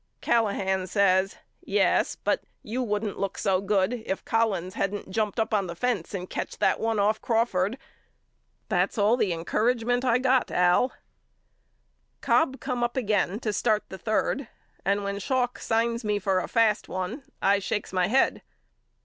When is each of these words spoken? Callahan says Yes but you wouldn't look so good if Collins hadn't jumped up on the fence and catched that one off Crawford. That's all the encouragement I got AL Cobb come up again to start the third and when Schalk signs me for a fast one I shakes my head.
Callahan 0.19 0.87
says 0.87 1.35
Yes 1.63 2.15
but 2.15 2.41
you 2.63 2.81
wouldn't 2.81 3.19
look 3.19 3.37
so 3.37 3.61
good 3.61 3.93
if 4.07 4.25
Collins 4.25 4.73
hadn't 4.73 5.11
jumped 5.11 5.39
up 5.39 5.53
on 5.53 5.67
the 5.67 5.75
fence 5.75 6.15
and 6.15 6.27
catched 6.27 6.59
that 6.59 6.79
one 6.79 6.97
off 6.97 7.21
Crawford. 7.21 7.77
That's 8.67 8.97
all 8.97 9.15
the 9.15 9.31
encouragement 9.31 10.03
I 10.03 10.17
got 10.17 10.49
AL 10.49 10.91
Cobb 12.19 12.59
come 12.59 12.83
up 12.83 12.97
again 12.97 13.39
to 13.41 13.53
start 13.53 13.83
the 13.89 13.99
third 13.99 14.47
and 14.83 15.03
when 15.03 15.19
Schalk 15.19 15.59
signs 15.59 16.03
me 16.03 16.17
for 16.17 16.39
a 16.39 16.47
fast 16.47 16.89
one 16.89 17.21
I 17.39 17.59
shakes 17.59 17.93
my 17.93 18.07
head. 18.07 18.41